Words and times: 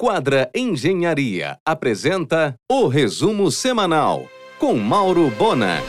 Quadra 0.00 0.48
Engenharia 0.54 1.58
apresenta 1.66 2.54
o 2.70 2.86
resumo 2.86 3.50
semanal 3.50 4.26
com 4.56 4.76
Mauro 4.76 5.28
Bona. 5.36 5.82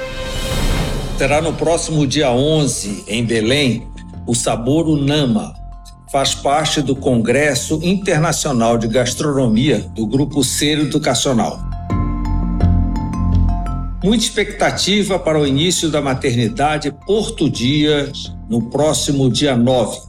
Será 1.16 1.40
no 1.44 1.54
próximo 1.54 2.08
dia 2.08 2.32
11, 2.32 3.04
em 3.08 3.24
Belém, 3.24 3.88
o 4.26 4.34
Sabor 4.34 4.88
Unama. 4.88 5.54
Faz 6.12 6.34
parte 6.34 6.82
do 6.82 6.96
Congresso 6.96 7.80
Internacional 7.84 8.80
de 8.80 8.88
Gastronomia 8.88 9.78
do 9.94 10.08
Grupo 10.08 10.44
Ser 10.44 10.80
Educacional. 10.80 11.60
Muita 14.04 14.24
expectativa 14.24 15.20
para 15.20 15.40
o 15.40 15.46
início 15.46 15.88
da 15.88 16.02
maternidade 16.02 16.92
Porto 17.06 17.48
Dias 17.48 18.36
no 18.50 18.72
próximo 18.72 19.30
dia 19.30 19.56
9. 19.56 20.09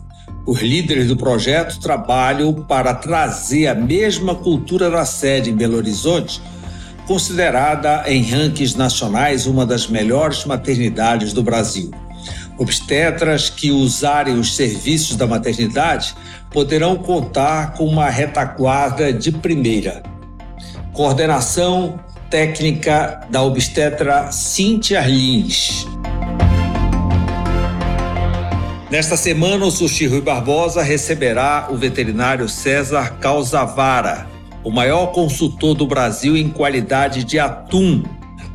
Os 0.51 0.63
líderes 0.63 1.07
do 1.07 1.17
projeto 1.17 1.79
trabalham 1.79 2.53
para 2.53 2.93
trazer 2.93 3.69
a 3.69 3.75
mesma 3.77 4.35
cultura 4.35 4.91
da 4.91 5.05
sede 5.05 5.49
em 5.49 5.55
Belo 5.55 5.77
Horizonte, 5.77 6.43
considerada 7.07 8.03
em 8.09 8.21
rankings 8.21 8.77
nacionais 8.77 9.47
uma 9.47 9.65
das 9.65 9.87
melhores 9.87 10.45
maternidades 10.45 11.33
do 11.33 11.41
Brasil. 11.41 11.93
Obstetras 12.59 13.49
que 13.49 13.71
usarem 13.71 14.41
os 14.41 14.57
serviços 14.57 15.15
da 15.15 15.25
maternidade 15.25 16.17
poderão 16.51 16.97
contar 16.97 17.75
com 17.75 17.87
uma 17.87 18.11
retaguarda 18.11 19.13
de 19.13 19.31
primeira. 19.31 20.03
Coordenação 20.93 22.01
técnica 22.29 23.21
da 23.31 23.41
obstetra 23.41 24.33
Cíntia 24.33 25.01
Lins. 25.03 25.87
Nesta 28.91 29.17
semana, 29.17 29.65
o 29.67 29.71
Sushi 29.71 30.07
Rui 30.07 30.21
Barbosa 30.21 30.83
receberá 30.83 31.69
o 31.71 31.77
veterinário 31.77 32.49
César 32.49 33.19
Calzavara, 33.21 34.27
o 34.65 34.71
maior 34.73 35.13
consultor 35.13 35.77
do 35.77 35.87
Brasil 35.87 36.37
em 36.37 36.49
qualidade 36.49 37.23
de 37.23 37.39
atum, 37.39 38.03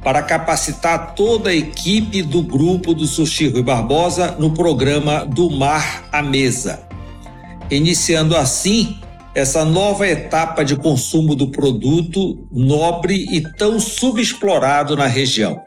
para 0.03 0.21
capacitar 0.21 1.15
toda 1.15 1.51
a 1.51 1.55
equipe 1.55 2.21
do 2.21 2.41
grupo 2.41 2.93
do 2.93 3.07
Sushi 3.07 3.47
Rui 3.47 3.63
Barbosa 3.63 4.35
no 4.37 4.51
programa 4.51 5.25
Do 5.25 5.49
Mar 5.49 6.03
à 6.11 6.21
Mesa. 6.21 6.81
Iniciando 7.71 8.35
assim 8.35 8.99
essa 9.35 9.65
nova 9.65 10.07
etapa 10.07 10.63
de 10.63 10.77
consumo 10.77 11.35
do 11.35 11.49
produto 11.51 12.47
nobre 12.51 13.27
e 13.29 13.41
tão 13.41 13.79
subexplorado 13.79 14.95
na 14.95 15.05
região. 15.05 15.61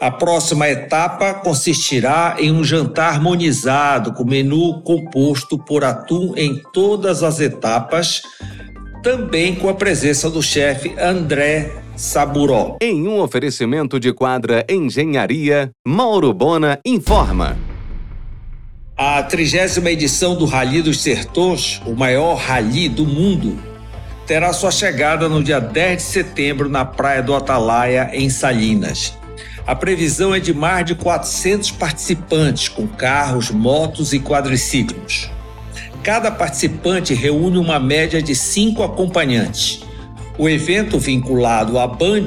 A 0.00 0.10
próxima 0.10 0.68
etapa 0.68 1.34
consistirá 1.34 2.36
em 2.38 2.50
um 2.50 2.64
jantar 2.64 3.12
harmonizado 3.14 4.14
com 4.14 4.24
menu 4.24 4.82
composto 4.82 5.58
por 5.58 5.84
atum 5.84 6.32
em 6.34 6.60
todas 6.72 7.22
as 7.22 7.38
etapas, 7.38 8.22
também 9.02 9.54
com 9.54 9.68
a 9.68 9.74
presença 9.74 10.30
do 10.30 10.42
chefe 10.42 10.94
André 10.98 11.70
Saburó. 11.94 12.78
Em 12.80 13.06
um 13.06 13.20
oferecimento 13.20 14.00
de 14.00 14.12
quadra 14.12 14.64
Engenharia, 14.68 15.70
Mauro 15.86 16.32
Bona 16.32 16.80
informa. 16.84 17.69
A 19.02 19.22
trigésima 19.22 19.90
edição 19.90 20.36
do 20.36 20.44
Rally 20.44 20.82
dos 20.82 21.00
Sertões, 21.00 21.80
o 21.86 21.94
maior 21.94 22.34
rally 22.34 22.86
do 22.86 23.06
mundo, 23.06 23.58
terá 24.26 24.52
sua 24.52 24.70
chegada 24.70 25.26
no 25.26 25.42
dia 25.42 25.58
10 25.58 25.96
de 25.96 26.02
setembro 26.02 26.68
na 26.68 26.84
Praia 26.84 27.22
do 27.22 27.34
Atalaia, 27.34 28.10
em 28.12 28.28
Salinas. 28.28 29.16
A 29.66 29.74
previsão 29.74 30.34
é 30.34 30.38
de 30.38 30.52
mais 30.52 30.84
de 30.84 30.94
400 30.94 31.70
participantes, 31.70 32.68
com 32.68 32.86
carros, 32.86 33.50
motos 33.50 34.12
e 34.12 34.20
quadriciclos. 34.20 35.30
Cada 36.02 36.30
participante 36.30 37.14
reúne 37.14 37.56
uma 37.56 37.80
média 37.80 38.20
de 38.20 38.34
cinco 38.34 38.82
acompanhantes. 38.82 39.80
O 40.36 40.46
evento 40.46 40.98
vinculado 40.98 41.78
à 41.78 41.86
Band 41.86 42.26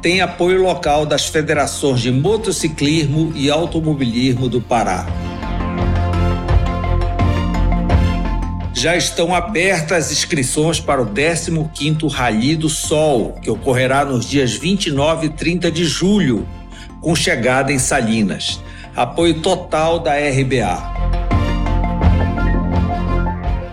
tem 0.00 0.20
apoio 0.20 0.62
local 0.62 1.06
das 1.06 1.26
federações 1.26 2.00
de 2.00 2.12
motociclismo 2.12 3.32
e 3.34 3.50
automobilismo 3.50 4.48
do 4.48 4.60
Pará. 4.60 5.23
Já 8.84 8.94
estão 8.94 9.34
abertas 9.34 10.08
as 10.08 10.12
inscrições 10.12 10.78
para 10.78 11.00
o 11.00 11.06
15º 11.06 12.06
Rally 12.06 12.54
do 12.54 12.68
Sol, 12.68 13.32
que 13.40 13.48
ocorrerá 13.48 14.04
nos 14.04 14.28
dias 14.28 14.52
29 14.52 15.28
e 15.28 15.30
30 15.30 15.70
de 15.70 15.86
julho, 15.86 16.46
com 17.00 17.16
chegada 17.16 17.72
em 17.72 17.78
Salinas. 17.78 18.60
Apoio 18.94 19.40
total 19.40 20.00
da 20.00 20.12
RBA. 20.12 20.82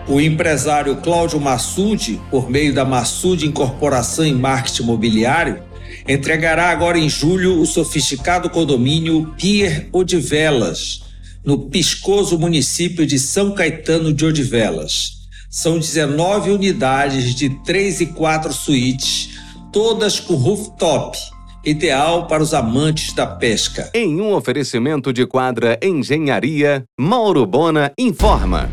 O 0.08 0.18
empresário 0.18 0.96
Cláudio 0.96 1.38
Massude, 1.38 2.18
por 2.30 2.48
meio 2.48 2.72
da 2.72 2.86
Massude 2.86 3.46
Incorporação 3.46 4.24
em 4.24 4.32
Marketing 4.32 4.84
Imobiliário, 4.84 5.62
entregará 6.08 6.70
agora 6.70 6.98
em 6.98 7.10
julho 7.10 7.60
o 7.60 7.66
sofisticado 7.66 8.48
condomínio 8.48 9.34
Pier 9.36 9.90
Odivelas, 9.92 11.02
no 11.44 11.68
piscoso 11.68 12.38
município 12.38 13.06
de 13.06 13.18
São 13.18 13.52
Caetano 13.52 14.12
de 14.12 14.24
Odivelas. 14.24 15.22
São 15.50 15.78
19 15.78 16.50
unidades 16.50 17.34
de 17.34 17.50
3 17.62 18.00
e 18.02 18.06
4 18.06 18.52
suítes, 18.52 19.30
todas 19.72 20.18
com 20.18 20.34
rooftop, 20.34 21.18
ideal 21.64 22.26
para 22.26 22.42
os 22.42 22.54
amantes 22.54 23.12
da 23.12 23.26
pesca. 23.26 23.90
Em 23.92 24.20
um 24.20 24.32
oferecimento 24.34 25.12
de 25.12 25.26
quadra 25.26 25.78
Engenharia, 25.82 26.84
Mauro 26.98 27.44
Bona 27.44 27.92
informa. 27.98 28.70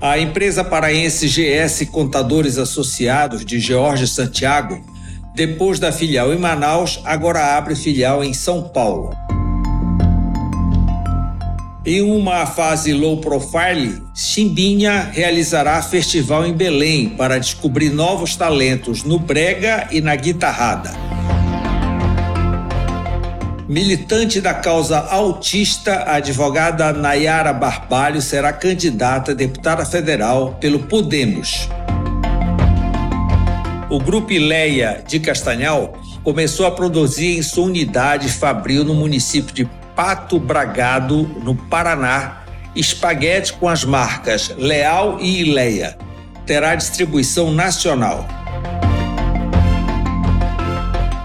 A 0.00 0.18
empresa 0.18 0.64
paraense 0.64 1.28
GS 1.28 1.88
Contadores 1.90 2.58
Associados 2.58 3.44
de 3.44 3.60
Jorge 3.60 4.08
Santiago, 4.08 4.84
depois 5.36 5.78
da 5.78 5.92
filial 5.92 6.32
em 6.34 6.38
Manaus, 6.38 7.00
agora 7.04 7.56
abre 7.56 7.76
filial 7.76 8.24
em 8.24 8.34
São 8.34 8.68
Paulo. 8.68 9.14
Em 11.84 12.00
uma 12.00 12.46
fase 12.46 12.92
low 12.92 13.16
profile, 13.16 14.00
Chimbinha 14.14 15.10
realizará 15.12 15.82
festival 15.82 16.46
em 16.46 16.52
Belém 16.52 17.08
para 17.08 17.40
descobrir 17.40 17.90
novos 17.90 18.36
talentos 18.36 19.02
no 19.02 19.18
brega 19.18 19.88
e 19.90 20.00
na 20.00 20.14
guitarrada. 20.14 20.92
Militante 23.68 24.40
da 24.40 24.54
causa 24.54 25.00
autista, 25.00 25.92
a 26.06 26.16
advogada 26.16 26.92
Nayara 26.92 27.52
Barbalho 27.52 28.22
será 28.22 28.52
candidata 28.52 29.32
a 29.32 29.34
deputada 29.34 29.84
federal 29.84 30.56
pelo 30.60 30.84
Podemos. 30.84 31.68
O 33.90 33.98
grupo 33.98 34.30
Ileia 34.30 35.02
de 35.04 35.18
Castanhal 35.18 35.94
começou 36.22 36.64
a 36.64 36.70
produzir 36.70 37.36
em 37.36 37.42
sua 37.42 37.64
unidade 37.64 38.28
fabril 38.28 38.84
no 38.84 38.94
município 38.94 39.52
de 39.52 39.81
Pato 39.94 40.38
Bragado, 40.38 41.22
no 41.42 41.54
Paraná, 41.54 42.42
espaguete 42.74 43.52
com 43.52 43.68
as 43.68 43.84
marcas 43.84 44.54
Leal 44.56 45.18
e 45.20 45.40
Ileia. 45.40 45.96
Terá 46.46 46.74
distribuição 46.74 47.52
nacional. 47.52 48.26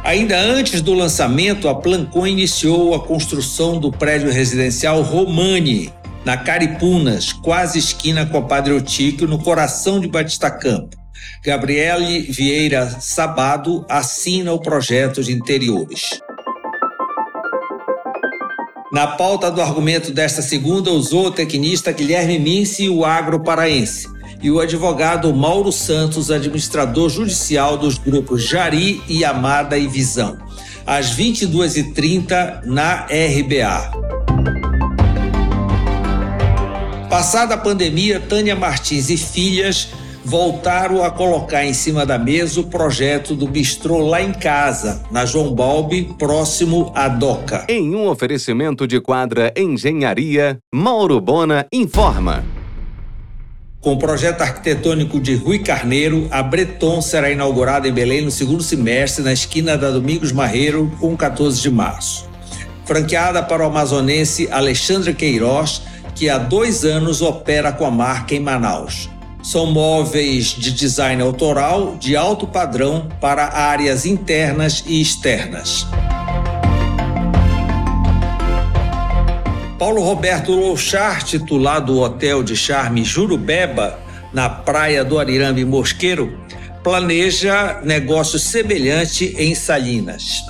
Ainda 0.04 0.40
antes 0.40 0.82
do 0.82 0.94
lançamento, 0.94 1.68
a 1.68 1.76
Plancon 1.76 2.28
iniciou 2.28 2.96
a 2.96 3.00
construção 3.06 3.78
do 3.78 3.92
prédio 3.92 4.32
residencial 4.32 5.02
Romani, 5.02 5.92
na 6.24 6.38
Caripunas, 6.38 7.34
quase 7.34 7.80
esquina 7.80 8.26
com 8.26 8.38
a 8.38 8.42
Padre 8.42 8.74
Otíquio, 8.74 9.28
no 9.28 9.38
coração 9.38 10.00
de 10.00 10.08
Batista 10.08 10.50
Campo. 10.50 10.96
Gabriele 11.44 12.22
Vieira 12.22 12.90
Sabado 13.00 13.86
assina 13.90 14.54
o 14.54 14.60
projeto 14.60 15.24
de 15.24 15.34
interiores. 15.34 16.22
Na 18.90 19.06
pauta 19.06 19.52
do 19.52 19.62
argumento 19.62 20.14
desta 20.14 20.42
segunda, 20.42 20.92
usou 20.92 21.28
o 21.28 21.32
tecnista 21.32 21.92
Guilherme 21.92 22.40
Mince 22.40 22.88
o 22.88 23.04
agro 23.04 23.42
paraense, 23.42 24.08
e 24.42 24.50
o 24.50 24.62
advogado 24.62 25.34
Mauro 25.34 25.74
Santos, 25.74 26.32
administrador 26.32 27.10
judicial 27.10 27.78
dos 27.78 27.98
grupos 27.98 28.48
Jari, 28.48 29.02
e 29.06 29.26
Amada 29.26 29.78
e 29.78 29.88
Visão, 29.88 30.38
às 30.86 31.14
22h30 31.14 32.64
na 32.64 33.06
RBA. 33.08 33.92
Passada 37.10 37.56
a 37.56 37.58
pandemia, 37.58 38.22
Tânia 38.22 38.56
Martins 38.56 39.10
e 39.10 39.18
filhas 39.18 39.90
voltaram 40.28 41.06
a 41.06 41.10
colocar 41.10 41.66
em 41.66 41.74
cima 41.74 42.06
da 42.06 42.18
mesa 42.18 42.60
o 42.60 42.66
projeto 42.66 43.34
do 43.34 43.48
bistrô 43.48 44.00
lá 44.00 44.22
em 44.22 44.34
casa, 44.34 45.02
na 45.10 45.26
João 45.26 45.56
Balbi, 45.56 46.14
próximo 46.20 46.92
à 46.94 47.08
Doca. 47.08 47.66
Em 47.70 47.96
um 47.96 48.10
oferecimento 48.10 48.86
de 48.86 49.00
quadra 49.00 49.54
Engenharia, 49.56 50.58
Mauro 50.74 51.22
Bona 51.22 51.66
informa. 51.72 52.44
Com 53.80 53.94
o 53.94 53.98
projeto 53.98 54.42
arquitetônico 54.42 55.18
de 55.18 55.34
Rui 55.34 55.60
Carneiro, 55.60 56.28
a 56.30 56.44
Breton 56.44 57.02
será 57.02 57.32
inaugurada 57.32 57.88
em 57.88 57.94
Belém 57.94 58.22
no 58.22 58.32
segundo 58.32 58.62
semestre, 58.62 59.24
na 59.24 59.32
esquina 59.32 59.78
da 59.78 59.90
Domingos 59.90 60.34
Marreiro, 60.34 60.92
com 61.00 61.16
14 61.16 61.62
de 61.62 61.72
março. 61.72 62.28
Franqueada 62.84 63.42
para 63.42 63.64
o 63.64 63.68
amazonense 63.68 64.50
Alexandre 64.52 65.14
Queiroz, 65.14 65.84
que 66.14 66.30
há 66.30 66.38
dois 66.38 66.84
anos 66.84 67.22
opera 67.22 67.72
com 67.72 67.86
a 67.86 67.92
marca 67.92 68.36
em 68.36 68.42
Manaus. 68.42 69.10
São 69.48 69.66
móveis 69.66 70.48
de 70.48 70.74
design 70.74 71.22
autoral 71.22 71.96
de 71.96 72.18
alto 72.18 72.46
padrão 72.46 73.08
para 73.22 73.46
áreas 73.46 74.06
internas 74.06 74.84
e 74.86 75.00
externas. 75.02 75.88
Paulo 79.80 80.02
Roberto 80.02 80.52
Louchar, 80.52 81.24
titular 81.24 81.80
do 81.80 81.98
Hotel 82.02 82.44
de 82.44 82.58
Charme 82.58 83.06
Jurubeba, 83.06 83.98
na 84.34 84.50
praia 84.50 85.06
do 85.06 85.18
Arirambe 85.18 85.64
Mosqueiro, 85.64 86.38
planeja 86.84 87.80
negócio 87.86 88.38
semelhante 88.38 89.34
em 89.38 89.56
Salinas. 89.56 90.42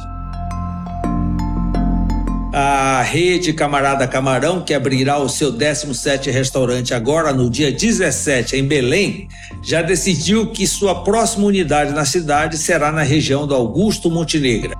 A 2.59 3.03
rede 3.03 3.53
Camarada 3.53 4.07
Camarão, 4.07 4.63
que 4.63 4.73
abrirá 4.73 5.19
o 5.19 5.29
seu 5.29 5.51
17 5.51 6.31
restaurante 6.31 6.91
agora 6.91 7.31
no 7.31 7.51
dia 7.51 7.71
17 7.71 8.55
em 8.55 8.63
Belém, 8.63 9.27
já 9.61 9.83
decidiu 9.83 10.47
que 10.47 10.65
sua 10.65 11.03
próxima 11.03 11.45
unidade 11.45 11.93
na 11.93 12.03
cidade 12.03 12.57
será 12.57 12.91
na 12.91 13.03
região 13.03 13.45
do 13.45 13.53
Augusto 13.53 14.09
Montenegro. 14.09 14.73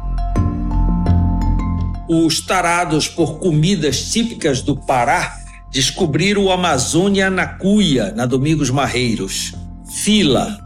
Os 2.09 2.41
tarados 2.41 3.07
por 3.07 3.37
comidas 3.37 4.11
típicas 4.11 4.63
do 4.63 4.75
Pará 4.75 5.37
descobriram 5.71 6.45
o 6.45 6.51
Amazônia 6.51 7.29
na 7.29 7.45
Cuia, 7.45 8.11
na 8.11 8.25
Domingos 8.25 8.71
Marreiros. 8.71 9.53
Fila. 10.03 10.57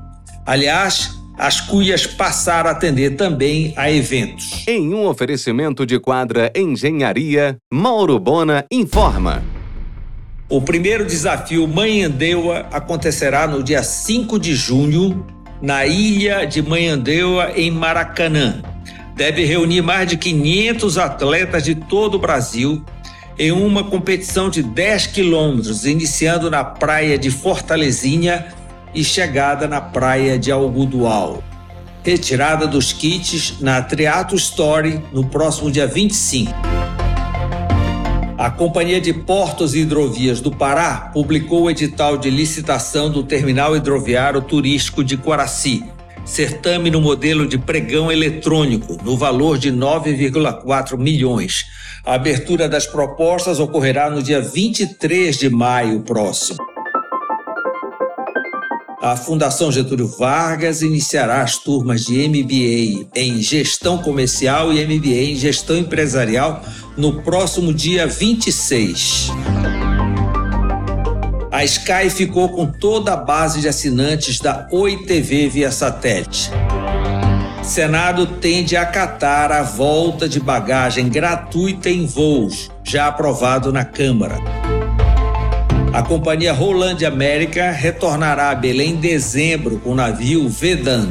Aliás, 0.45 1.20
as 1.37 1.59
cuias 1.59 2.05
passaram 2.05 2.69
a 2.69 2.73
atender 2.73 3.15
também 3.15 3.73
a 3.75 3.91
eventos. 3.91 4.63
Em 4.67 4.93
um 4.93 5.07
oferecimento 5.07 5.85
de 5.85 5.99
quadra 5.99 6.51
Engenharia, 6.55 7.57
Mauro 7.71 8.19
Bona 8.19 8.65
informa. 8.71 9.43
O 10.49 10.61
primeiro 10.61 11.05
desafio 11.05 11.67
Manhandeua 11.67 12.67
acontecerá 12.71 13.47
no 13.47 13.63
dia 13.63 13.81
5 13.81 14.37
de 14.37 14.53
junho, 14.53 15.25
na 15.61 15.85
ilha 15.85 16.45
de 16.45 16.61
Manhandeua, 16.61 17.51
em 17.55 17.71
Maracanã. 17.71 18.61
Deve 19.15 19.45
reunir 19.45 19.81
mais 19.81 20.09
de 20.09 20.17
500 20.17 20.97
atletas 20.97 21.63
de 21.63 21.75
todo 21.75 22.15
o 22.15 22.19
Brasil 22.19 22.83
em 23.39 23.51
uma 23.51 23.83
competição 23.83 24.49
de 24.49 24.61
10 24.61 25.07
quilômetros, 25.07 25.85
iniciando 25.85 26.49
na 26.51 26.63
praia 26.63 27.17
de 27.17 27.31
Fortalezinha 27.31 28.47
e 28.93 29.03
chegada 29.03 29.67
na 29.67 29.79
praia 29.79 30.37
de 30.37 30.51
Algodual. 30.51 31.43
Retirada 32.03 32.65
dos 32.65 32.91
kits 32.91 33.59
na 33.59 33.81
Triato 33.81 34.35
Story 34.35 35.01
no 35.13 35.25
próximo 35.25 35.71
dia 35.71 35.85
25. 35.85 36.51
A 38.37 38.49
Companhia 38.49 38.99
de 38.99 39.13
Portos 39.13 39.75
e 39.75 39.81
Hidrovias 39.81 40.41
do 40.41 40.51
Pará 40.51 41.11
publicou 41.13 41.63
o 41.63 41.69
edital 41.69 42.17
de 42.17 42.29
licitação 42.31 43.09
do 43.11 43.21
Terminal 43.21 43.75
Hidroviário 43.75 44.41
Turístico 44.41 45.03
de 45.03 45.15
Quaraci, 45.15 45.83
certame 46.25 46.89
no 46.89 46.99
modelo 46.99 47.47
de 47.47 47.59
pregão 47.59 48.11
eletrônico, 48.11 48.97
no 49.03 49.15
valor 49.15 49.59
de 49.59 49.71
9,4 49.71 50.97
milhões. 50.97 51.65
A 52.03 52.15
abertura 52.15 52.67
das 52.67 52.87
propostas 52.87 53.59
ocorrerá 53.59 54.09
no 54.09 54.23
dia 54.23 54.41
23 54.41 55.37
de 55.37 55.47
maio 55.47 56.01
próximo 56.01 56.70
a 59.01 59.15
Fundação 59.15 59.71
Getúlio 59.71 60.07
Vargas 60.07 60.83
iniciará 60.83 61.41
as 61.41 61.57
turmas 61.57 62.05
de 62.05 62.27
MBA 62.27 63.09
em 63.15 63.41
Gestão 63.41 63.97
Comercial 63.97 64.71
e 64.71 64.85
MBA 64.85 65.31
em 65.31 65.35
Gestão 65.35 65.75
Empresarial 65.75 66.63
no 66.95 67.23
próximo 67.23 67.73
dia 67.73 68.05
26. 68.05 69.31
A 71.51 71.65
Sky 71.65 72.11
ficou 72.11 72.49
com 72.49 72.67
toda 72.67 73.13
a 73.13 73.17
base 73.17 73.59
de 73.59 73.67
assinantes 73.67 74.39
da 74.39 74.67
Oi 74.71 74.97
TV 74.97 75.49
via 75.49 75.71
satélite. 75.71 76.51
Senado 77.63 78.27
tende 78.27 78.75
a 78.75 78.83
acatar 78.83 79.51
a 79.51 79.63
volta 79.63 80.29
de 80.29 80.39
bagagem 80.39 81.09
gratuita 81.09 81.89
em 81.89 82.05
voos, 82.05 82.69
já 82.83 83.07
aprovado 83.07 83.73
na 83.73 83.83
Câmara. 83.83 84.80
A 85.93 86.01
companhia 86.01 86.53
Roland 86.53 87.05
América 87.05 87.69
retornará 87.69 88.49
a 88.49 88.55
Belém 88.55 88.91
em 88.91 88.95
dezembro 88.95 89.77
com 89.77 89.89
o 89.89 89.95
navio 89.95 90.47
Vedan. 90.47 91.09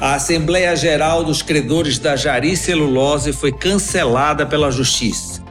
A 0.00 0.14
Assembleia 0.14 0.74
Geral 0.74 1.22
dos 1.22 1.42
Credores 1.42 1.98
da 1.98 2.16
Jari 2.16 2.56
Celulose 2.56 3.34
foi 3.34 3.52
cancelada 3.52 4.46
pela 4.46 4.70
Justiça. 4.70 5.42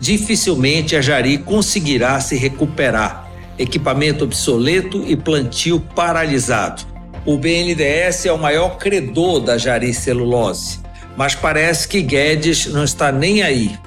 Dificilmente 0.00 0.96
a 0.96 1.02
Jari 1.02 1.36
conseguirá 1.36 2.18
se 2.20 2.36
recuperar. 2.36 3.30
Equipamento 3.58 4.24
obsoleto 4.24 5.04
e 5.06 5.14
plantio 5.14 5.80
paralisado. 5.94 6.84
O 7.26 7.36
BNDES 7.36 8.24
é 8.24 8.32
o 8.32 8.38
maior 8.38 8.78
credor 8.78 9.40
da 9.40 9.58
Jari 9.58 9.92
Celulose, 9.92 10.80
mas 11.18 11.34
parece 11.34 11.86
que 11.86 12.00
Guedes 12.00 12.64
não 12.64 12.82
está 12.82 13.12
nem 13.12 13.42
aí. 13.42 13.78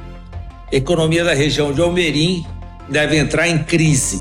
Economia 0.72 1.24
da 1.24 1.34
região 1.34 1.74
de 1.74 1.82
Almerim 1.82 2.46
deve 2.92 3.18
entrar 3.18 3.48
em 3.48 3.58
crise. 3.58 4.20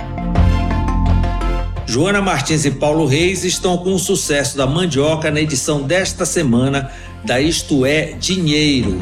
Joana 1.84 2.22
Martins 2.22 2.64
e 2.64 2.70
Paulo 2.70 3.04
Reis 3.04 3.42
estão 3.42 3.76
com 3.76 3.92
o 3.94 3.98
sucesso 3.98 4.56
da 4.56 4.64
mandioca 4.64 5.28
na 5.28 5.40
edição 5.40 5.82
desta 5.82 6.24
semana 6.24 6.90
da 7.24 7.40
Isto 7.40 7.84
é 7.84 8.12
Dinheiro. 8.12 8.96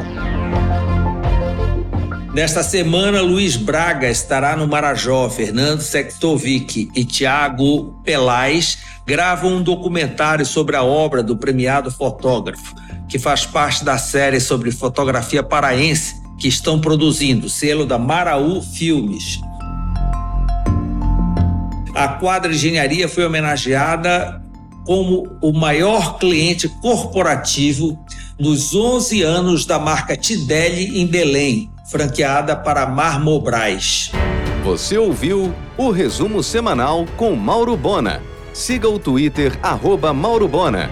Nesta 2.33 2.63
semana, 2.63 3.21
Luiz 3.21 3.55
Braga 3.55 4.09
estará 4.09 4.55
no 4.55 4.67
Marajó, 4.67 5.29
Fernando 5.29 5.81
Sextovic 5.81 6.89
e 6.95 7.05
Tiago 7.05 8.01
Pelais 8.03 8.79
gravam 9.05 9.55
um 9.55 9.61
documentário 9.61 10.45
sobre 10.45 10.75
a 10.75 10.83
obra 10.83 11.21
do 11.21 11.37
premiado 11.37 11.91
fotógrafo, 11.91 12.75
que 13.07 13.19
faz 13.19 13.45
parte 13.45 13.83
da 13.83 13.97
série 13.97 14.39
sobre 14.39 14.71
fotografia 14.71 15.43
paraense 15.43 16.15
que 16.39 16.47
estão 16.47 16.79
produzindo, 16.79 17.49
selo 17.49 17.85
da 17.85 17.99
Maraú 17.99 18.61
Filmes. 18.61 19.39
A 21.99 22.07
Quadra 22.07 22.53
Engenharia 22.53 23.09
foi 23.09 23.25
homenageada 23.25 24.41
como 24.85 25.27
o 25.41 25.51
maior 25.51 26.17
cliente 26.17 26.69
corporativo 26.81 27.99
nos 28.39 28.73
11 28.73 29.21
anos 29.21 29.65
da 29.65 29.77
marca 29.77 30.15
Tidelli 30.15 31.01
em 31.01 31.05
Belém, 31.05 31.69
franqueada 31.91 32.55
para 32.55 32.85
Marmobras. 32.85 34.11
Você 34.63 34.97
ouviu 34.97 35.53
o 35.77 35.91
resumo 35.91 36.41
semanal 36.41 37.05
com 37.17 37.35
Mauro 37.35 37.75
Bona. 37.75 38.21
Siga 38.53 38.87
o 38.87 38.97
Twitter, 38.97 39.59
arroba 39.61 40.13
Mauro 40.13 40.47
Bona. 40.47 40.89